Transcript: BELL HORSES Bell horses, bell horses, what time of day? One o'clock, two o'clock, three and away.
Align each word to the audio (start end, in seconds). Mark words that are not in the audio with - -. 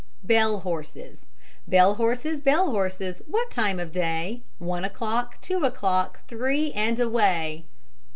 BELL 0.23 0.61
HORSES 0.61 1.25
Bell 1.67 1.93
horses, 1.93 2.41
bell 2.41 2.71
horses, 2.71 3.21
what 3.27 3.51
time 3.51 3.79
of 3.79 3.91
day? 3.91 4.41
One 4.57 4.83
o'clock, 4.83 5.39
two 5.41 5.63
o'clock, 5.63 6.21
three 6.27 6.71
and 6.71 6.99
away. 6.99 7.65